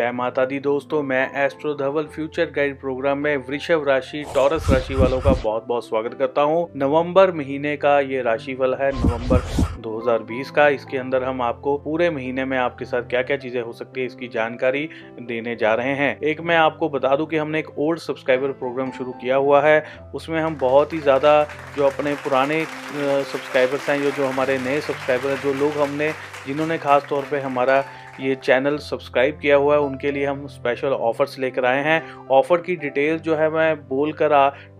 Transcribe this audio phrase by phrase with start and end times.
[0.00, 4.94] जय माता दी दोस्तों, मैं astro Dhaval future guide program में वृषभ राशि टॉरस राशि
[4.94, 9.42] वालों का बहुत बहुत स्वागत करता हूँ। नवंबर महीने का ये राशिफल है, नवंबर
[9.80, 13.72] 2020 का। इसके अंदर हम आपको पूरे महीने में आपके साथ क्या क्या चीज़ें हो
[13.72, 14.88] सकती है, इसकी जानकारी
[15.20, 18.90] देने जा रहे हैं। एक मैं आपको बता दूँ कि हमने एक ओल्ड सब्सक्राइबर प्रोग्राम
[18.92, 21.42] शुरू किया हुआ है। उसमें हम बहुत ही ज़्यादा
[21.76, 26.12] जो अपने पुराने सब्सक्राइबर्स हैं जो जो हमारे नए सब्सक्राइबर हैं, जो लोग हमने,
[26.46, 27.82] जिन्होंने खास तौर पे हमारा
[28.20, 32.60] ये चैनल सब्सक्राइब किया हुआ है, उनके लिए हम स्पेशल ऑफर्स लेकर आए हैं। ऑफ़र
[32.60, 34.28] की डिटेल जो है मैं बोल कर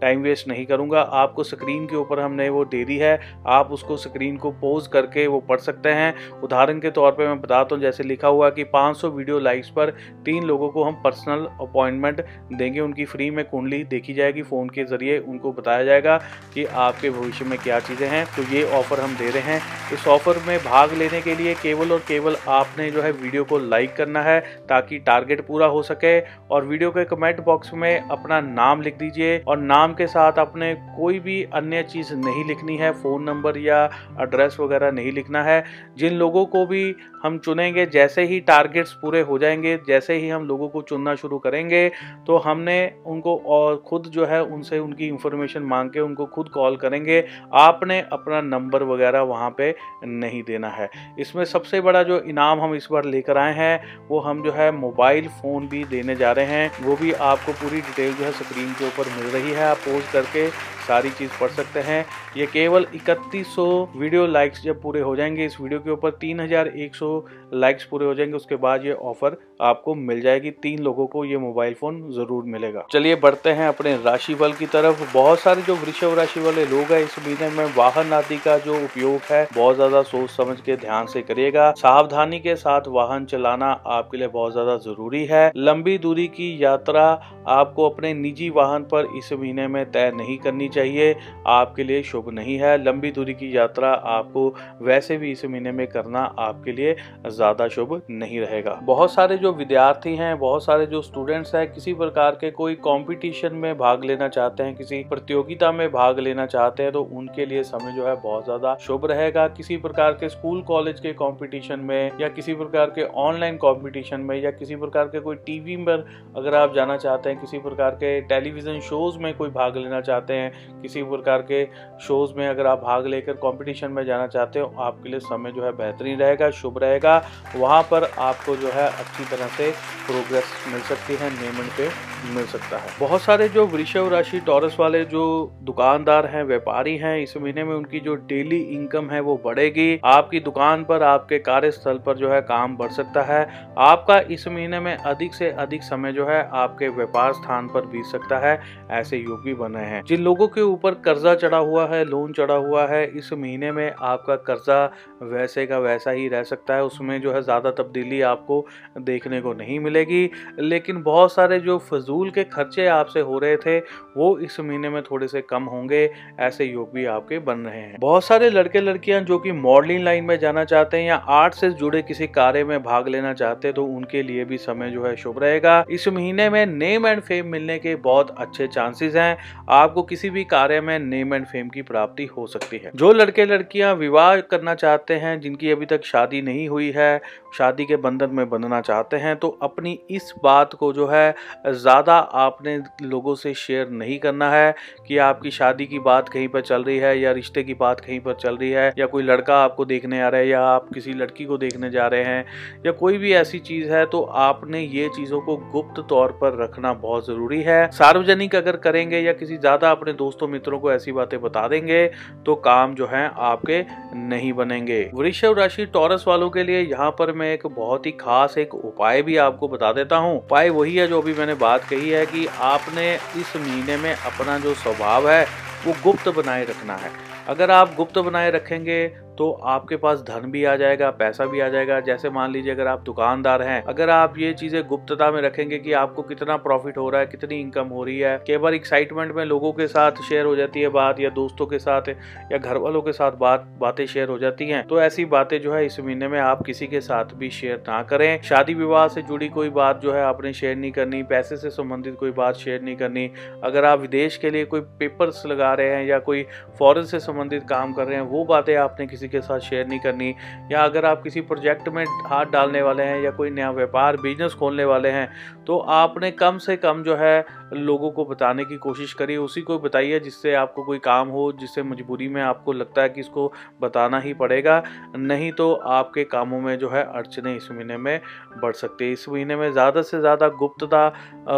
[0.00, 3.18] टाइम वेस्ट नहीं करूँगा। आपको स्क्रीन के ऊपर हमने वो दे दी है,
[3.48, 7.40] आप उसको स्क्रीन को पोज करके वो पढ़ सकते हैं। उदाहरण के तौर पर मैं
[7.40, 9.90] बताता हूँ, जैसे लिखा हुआ कि 500 वीडियो लाइक्स पर
[10.24, 14.84] तीन लोगों को हम पर्सनल अपॉइंटमेंट देंगे। उनकी फ्री में कुंडली देखी जाएगी फ़ोन के
[14.86, 16.16] ज़रिए उनको बताया जाएगा
[16.54, 19.60] कि आपके भविष्य में क्या चीज़ें हैं। तो ये ऑफ़र हम दे रहे हैं।
[19.92, 23.58] इस ऑफ़र में भाग लेने के लिए केवल और केवल आपने जो है वीडियो को
[23.60, 26.18] लाइक करना है ताकि टारगेट पूरा हो सके
[26.50, 30.74] और वीडियो के कमेंट बॉक्स में अपना नाम लिख दीजिए और नाम के साथ अपने
[30.96, 33.84] कोई भी अन्य चीज़ नहीं लिखनी है, फ़ोन नंबर या
[34.20, 35.64] एड्रेस वगैरह नहीं लिखना है।
[35.98, 40.46] जिन लोगों को भी हम चुनेंगे, जैसे ही टारगेट्स पूरे हो जाएँगे, जैसे ही हम
[40.46, 41.88] लोगों को चुनना शुरू करेंगे
[42.26, 46.76] तो हमने उनको और खुद जो है उनसे उनकी इंफॉर्मेशन मांग के उनको खुद कॉल
[46.76, 52.60] करेंगे। आपने अपना नंबर वगैरह वहाँ पे नहीं देना है। इसमें सबसे बड़ा जो इनाम
[52.60, 56.32] हम इस बार लेकर आए हैं, वो हम जो है मोबाइल फ़ोन भी देने जा
[56.32, 59.64] रहे हैं, वो भी आपको पूरी डिटेल जो है स्क्रीन के ऊपर मिल रही है,
[59.64, 60.48] आप पोज करके
[60.80, 62.04] सारी चीज़ पढ़ सकते हैं।
[62.36, 63.66] ये केवल 3100
[63.96, 67.10] वीडियो लाइक्स जब पूरे हो जाएँगे, इस वीडियो के ऊपर 3100
[67.54, 71.38] लाइक्स पूरे हो जाएँगे, उसके बाद ये ऑफ़र आपको मिल जाएगी, तीन लोगों को ये
[71.38, 75.74] मोबाइल फ़ोन ज़रूर मिलेगा। चलिए बढ़ते हैं अपने राशि बल की तरफ़। बहुत सारे जो
[75.74, 79.76] वृषभ राशि वाले लोग हैं, इस महीने में वाहन आदि का जो उपयोग है, बहुत
[79.76, 84.52] ज़्यादा सोच समझ के ध्यान से करिएगा। सावधानी के साथ वाहन चलाना आपके लिए बहुत
[84.52, 87.04] ज़्यादा ज़रूरी है। लंबी दूरी की यात्रा
[87.50, 91.14] आपको अपने निजी वाहन पर इस महीने में तय नहीं करनी चाहिए।
[91.48, 94.42] आपके लिए शुभ नहीं है। लंबी दूरी की यात्रा आपको
[94.82, 96.94] वैसे भी इस महीने में करना आपके लिए
[97.28, 101.94] ज़्यादा शुभ नहीं रहेगा। बहुत सारे जो विद्यार्थी हैं, बहुत सारे जो स्टूडेंट्स हैं, किसी
[101.94, 106.82] प्रकार के कोई कॉम्पिटिशन में भाग लेना चाहते हैं, किसी प्रतियोगिता में भाग लेना चाहते
[106.82, 110.60] हैं तो उनके लिए समय जो है बहुत ज़्यादा शुभ रहेगा। किसी प्रकार के स्कूल
[110.64, 115.20] कॉलेज के कॉम्पिटिशन में या किसी प्रकार के ऑनलाइन कॉम्पिटिशन में या किसी प्रकार के
[115.20, 116.04] कोई टीवी पर
[116.36, 120.34] अगर आप जाना चाहते हैं, किसी प्रकार के टेलीविज़न शोज़ में कोई भाग लेना चाहते
[120.34, 121.64] हैं, किसी प्रकार के
[122.06, 125.64] शोज़ में अगर आप भाग लेकर कॉम्पिटिशन में जाना चाहते हो, आपके लिए समय जो
[125.64, 127.16] है बेहतरीन रहेगा, शुभ रहेगा।
[127.56, 129.70] वहाँ पर आपको जो है अच्छी तरह से
[130.06, 134.76] प्रोग्रेस मिल सकती है, नियमन पे मिल सकता है। बहुत सारे जो वृषभ राशि, टॉरस
[134.80, 135.22] वाले जो
[135.62, 140.40] दुकानदार हैं, व्यापारी हैं, इस महीने में उनकी जो डेली इनकम है वो बढ़ेगी। आपकी
[140.40, 143.40] दुकान पर, आपके कार्यस्थल पर जो है काम बढ़ सकता है।
[143.78, 148.04] आपका इस महीने में अधिक से अधिक समय जो है आपके व्यापार स्थान पर बीत
[148.04, 148.60] सकता है,
[148.90, 152.54] ऐसे योग भी बने हैं। जिन लोगों के ऊपर कर्जा चढ़ा हुआ है, लोन चढ़ा
[152.56, 154.84] हुआ है, इस महीने में आपका कर्जा
[155.22, 158.66] वैसे का वैसा ही रह सकता है, उसमें जो है ज़्यादा तब्दीली आपको
[159.00, 163.78] देखने को नहीं मिलेगी। लेकिन बहुत सारे जो फजूल के खर्चे आपसे हो रहे थे,
[164.16, 166.10] वो इस महीने में थोड़े से कम होंगे,
[166.40, 170.24] ऐसे योग भी आपके बन रहे हैं। बहुत सारे लड़के लड़कियाँ जो कि मॉडलिंग लाइन
[170.24, 173.74] में जाना चाहते हैं या आर्ट से जुड़े किसी कार्य में भाग लेना चाहते हैं
[173.74, 177.46] तो उनके लिए भी समय जो है शुभ रहेगा। इस महीने में नेम एंड फेम
[177.46, 179.36] मिलने के बहुत अच्छे चांसेस हैं।
[179.70, 183.44] आपको किसी भी कार्य में नेम एंड फेम की प्राप्ति हो सकती है। जो लड़के
[183.44, 187.20] लड़कियाँ विवाह करना चाहते हैं, जिनकी अभी तक शादी नहीं हुई है,
[187.58, 191.34] शादी के बंधन में बंधना चाहते हैं तो अपनी इस बात को जो है,
[191.66, 194.74] ज़्यादा आपने लोगों से शेयर नहीं करना है
[195.08, 198.18] कि आपकी शादी की बात कहीं पर चल रही है या रिश्ते की बात कहीं
[198.20, 201.12] पर चल रही है या कोई लड़का आपको देखने आ रहा है या आप किसी
[201.14, 202.44] लड़की को देखने जा रहे हैं
[202.86, 206.92] या कोई भी ऐसी चीज़ है तो आपने ये चीज़ों को गुप्त तौर पर रखना
[206.94, 211.40] बहुत ज़रूरी है। सार्वजनिक अगर करेंगे या किसी ज़्यादा अपने दोस्तों मित्रों को ऐसी बातें
[211.42, 212.06] बता देंगे
[212.46, 213.82] तो काम जो है आपके
[214.18, 218.56] नहीं बनेंगे। वृषभ राशि टॉरस वालों के लिए यहाँ पर मैं एक बहुत ही खास
[218.58, 222.10] एक उपाय भी आपको बता देता हूँ। उपाय वही है जो अभी मैंने बात कही
[222.10, 225.44] है कि आपने इस महीने में अपना जो स्वभाव है,
[225.86, 227.10] वो गुप्त बनाए रखना है।
[227.48, 228.98] अगर आप गुप्त बनाए रखेंगे
[229.40, 232.86] तो आपके पास धन भी आ जाएगा, पैसा भी आ जाएगा। जैसे मान लीजिए अगर
[232.86, 237.08] आप दुकानदार हैं, अगर आप ये चीज़ें गुप्तता में रखेंगे कि आपको कितना प्रॉफिट हो
[237.10, 240.46] रहा है, कितनी इनकम हो रही है, कई बार एक्साइटमेंट में लोगों के साथ शेयर
[240.46, 242.08] हो जाती है बात, या दोस्तों के साथ,
[242.52, 245.72] या घर वालों के साथ बात, बातें शेयर हो जाती हैं तो ऐसी बातें जो
[245.74, 249.22] है इस महीने में आप किसी के साथ भी शेयर ना करें। शादी विवाह से
[249.22, 252.82] जुड़ी कोई बात जो है आपने शेयर नहीं करनी, पैसे से संबंधित कोई बात शेयर
[252.82, 253.30] नहीं करनी।
[253.64, 256.46] अगर आप विदेश के लिए कोई पेपर्स लगा रहे हैं, या कोई
[256.78, 260.00] फॉरन से संबंधित काम कर रहे हैं, वो बातें आपने किसी के साथ शेयर नहीं
[260.00, 260.34] करनी,
[260.72, 264.54] या अगर आप किसी प्रोजेक्ट में हाथ डालने वाले हैं या कोई नया व्यापार बिज़नेस
[264.54, 265.28] खोलने वाले हैं
[265.66, 269.78] तो आपने कम से कम जो है लोगों को बताने की कोशिश करिए। उसी को
[269.78, 274.20] बताइए जिससे आपको कोई काम हो, जिससे मजबूरी में आपको लगता है कि इसको बताना
[274.20, 274.82] ही पड़ेगा।
[275.16, 278.20] नहीं तो आपके कामों में जो है अड़चने इस महीने में
[278.62, 281.08] बढ़ सकती है। इस महीने में ज़्यादा से ज़्यादा गुप्तता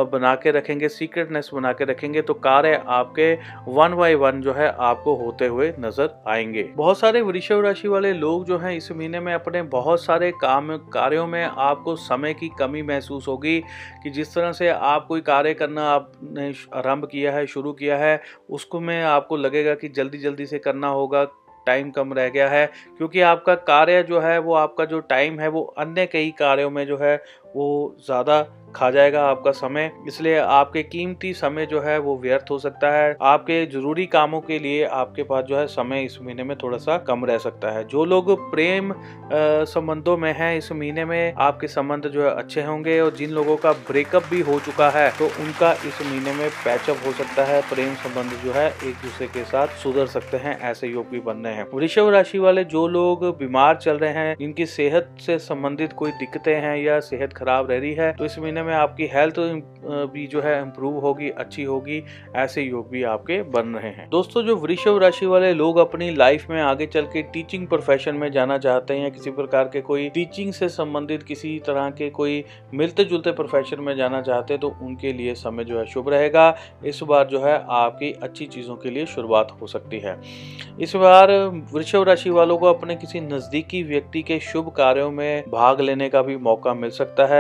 [0.05, 3.33] बना के रखेंगे सीक्रेटनेस बना के रखेंगे तो कार्य आपके
[3.69, 8.13] वन बाई वन जो है आपको होते हुए नज़र आएँगे। बहुत सारे वृषभ राशि वाले
[8.15, 12.51] लोग जो हैं इस महीने में अपने बहुत सारे काम, कार्यों में आपको समय की
[12.59, 13.59] कमी महसूस होगी
[14.03, 18.23] कि जिस तरह से आप कोई कार्य करना आपने आरंभ किया है, शुरू किया है,
[18.51, 21.25] उसको में आपको लगेगा कि जल्दी जल्दी से करना होगा,
[21.67, 22.67] टाइम कम रह गया है,
[22.99, 26.87] क्योंकि आपका कार्य जो है, वो आपका जो टाइम है, वो अन्य कई कार्यों में
[26.87, 28.43] जो है वो ज़्यादा
[28.77, 33.17] खा जाएगा आपका समय। इसलिए आपके कीमती समय जो है वो व्यर्थ हो सकता है।
[33.23, 36.97] आपके ज़रूरी कामों के लिए आपके पास जो है समय इस महीने में थोड़ा सा
[37.09, 38.93] कम रह सकता है। जो लोग प्रेम
[39.67, 43.57] संबंधों में हैं, इस महीने में आपके संबंध जो है अच्छे होंगे और जिन लोगों
[43.57, 47.61] का ब्रेकअप भी हो चुका है तो उनका इस महीने में पैचअप हो सकता है।
[47.65, 51.51] प्रेम संबंध जो है एक दूसरे के साथ सुधर सकते हैं, ऐसे योग भी बनने
[51.51, 56.11] हैं। वृषभ राशि वाले जो लोग बीमार चल रहे हैं जिनकी सेहत से संबंधित कोई
[56.15, 59.39] दिक्कतें हैं या सेहत खराब रह रही है तो इस महीने में आपकी हेल्थ
[60.13, 62.03] भी जो है इम्प्रूव होगी, अच्छी होगी,
[62.37, 66.47] ऐसे योग भी आपके बन रहे हैं। दोस्तों, जो वृषभ राशि वाले लोग अपनी लाइफ
[66.51, 70.53] में आगे चल के टीचिंग प्रोफेशन में जाना चाहते हैं किसी प्रकार के कोई टीचिंग
[70.53, 72.45] से संबंधित किसी तरह के कोई
[72.75, 76.55] मिलते जुलते प्रोफेशन में जाना चाहते हैं तो उनके लिए समय जो है शुभ रहेगा।
[76.85, 80.17] इस बार जो है आपकी अच्छी चीज़ों के लिए शुरुआत हो सकती है।
[80.81, 81.33] इस बार
[81.73, 86.23] वृषभ राशि वालों को अपने किसी नजदीकी व्यक्ति के शुभ कार्यों में भाग लेने का
[86.23, 87.32] भी मौका मिल सकता है।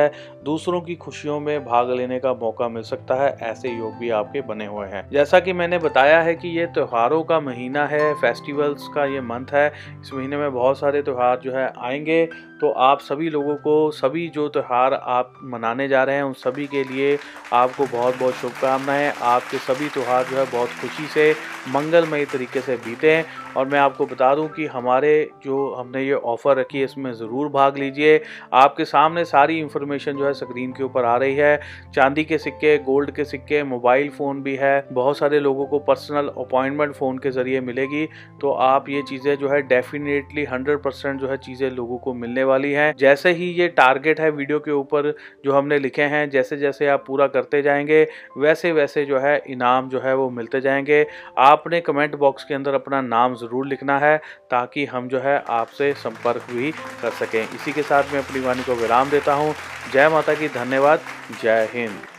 [0.44, 4.40] दूसरों की खुशियों में भाग लेने का मौका मिल सकता है, ऐसे योग भी आपके
[4.40, 8.88] बने हुए हैं। जैसा कि मैंने बताया है कि ये त्योहारों का महीना है फेस्टिवल्स
[8.94, 12.28] का ये मंथ है, इस महीने में बहुत सारे त्यौहार जो है आएँगे
[12.62, 16.66] तो आप सभी लोगों को, सभी जो त्यौहार आप मनाने जा रहे हैं, उन सभी
[16.66, 17.18] के लिए
[17.52, 21.32] आपको बहुत बहुत शुभकामनाएँ। आपके सभी त्यौहार जो है बहुत खुशी से,
[21.68, 23.24] मंगलमय तरीके से बीते हैं।
[23.56, 27.48] और मैं आपको बता दूँ कि हमारे जो हमने ये ऑफ़र रखी है, इसमें ज़रूर
[27.48, 28.20] भाग लीजिए।
[28.52, 31.60] आपके सामने सारी इन्फॉर्मेशन जो है स्क्रीन के ऊपर आ रही है।
[31.94, 36.28] चांदी के सिक्के, गोल्ड के सिक्के, मोबाइल फ़ोन भी है। बहुत सारे लोगों को पर्सनल
[36.38, 38.06] अपॉइंटमेंट फ़ोन के ज़रिए मिलेगी।
[38.40, 42.72] तो आप ये चीज़ें जो है डेफिनेटली हंड्रेड जो है चीज़ें लोगों को मिलने वाली
[42.72, 45.12] है। जैसे ही ये टारगेट है वीडियो के ऊपर
[45.44, 48.06] जो हमने लिखे हैं जैसे जैसे आप पूरा करते जाएँगे
[48.38, 51.04] वैसे वैसे जो है इनाम जो है वो मिलते जाएँगे।
[51.40, 54.16] आपने कमेंट बॉक्स के अंदर अपना नाम ज़रूर लिखना है
[54.50, 56.70] ताकि हम जो है आपसे संपर्क भी
[57.02, 59.54] कर सकें। इसी के साथ मैं अपनी वाणी को विराम देता हूँ।
[59.92, 61.00] जय माता की, धन्यवाद।
[61.42, 62.11] जय हिंद।